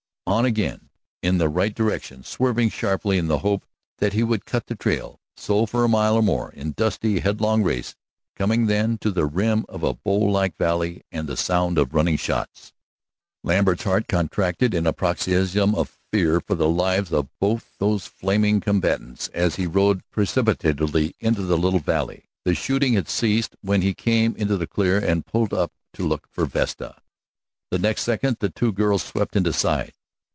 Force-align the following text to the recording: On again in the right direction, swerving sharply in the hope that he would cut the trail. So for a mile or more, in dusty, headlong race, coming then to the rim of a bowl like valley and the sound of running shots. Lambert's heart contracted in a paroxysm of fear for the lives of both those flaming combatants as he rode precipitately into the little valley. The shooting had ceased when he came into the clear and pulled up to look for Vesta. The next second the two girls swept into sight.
On 0.27 0.45
again 0.45 0.89
in 1.21 1.39
the 1.39 1.49
right 1.49 1.75
direction, 1.75 2.23
swerving 2.23 2.69
sharply 2.69 3.17
in 3.17 3.27
the 3.27 3.39
hope 3.39 3.65
that 3.97 4.13
he 4.13 4.23
would 4.23 4.45
cut 4.45 4.67
the 4.67 4.75
trail. 4.77 5.19
So 5.35 5.65
for 5.65 5.83
a 5.83 5.89
mile 5.89 6.15
or 6.15 6.21
more, 6.23 6.53
in 6.53 6.71
dusty, 6.71 7.19
headlong 7.19 7.63
race, 7.63 7.97
coming 8.37 8.67
then 8.67 8.97
to 8.99 9.11
the 9.11 9.25
rim 9.25 9.65
of 9.67 9.83
a 9.83 9.93
bowl 9.93 10.31
like 10.31 10.55
valley 10.55 11.03
and 11.11 11.27
the 11.27 11.35
sound 11.35 11.77
of 11.77 11.93
running 11.93 12.15
shots. 12.15 12.71
Lambert's 13.43 13.83
heart 13.83 14.07
contracted 14.07 14.73
in 14.73 14.87
a 14.87 14.93
paroxysm 14.93 15.75
of 15.75 15.97
fear 16.13 16.39
for 16.39 16.55
the 16.55 16.69
lives 16.69 17.11
of 17.11 17.27
both 17.41 17.73
those 17.79 18.05
flaming 18.07 18.61
combatants 18.61 19.27
as 19.33 19.55
he 19.57 19.67
rode 19.67 19.99
precipitately 20.11 21.13
into 21.19 21.41
the 21.41 21.57
little 21.57 21.81
valley. 21.81 22.29
The 22.45 22.55
shooting 22.55 22.93
had 22.93 23.09
ceased 23.09 23.57
when 23.61 23.81
he 23.81 23.93
came 23.93 24.37
into 24.37 24.55
the 24.55 24.65
clear 24.67 24.97
and 24.97 25.25
pulled 25.25 25.53
up 25.53 25.73
to 25.95 26.07
look 26.07 26.25
for 26.31 26.45
Vesta. 26.45 26.95
The 27.69 27.79
next 27.79 28.03
second 28.03 28.37
the 28.39 28.49
two 28.49 28.71
girls 28.71 29.03
swept 29.03 29.35
into 29.35 29.51
sight. 29.51 29.93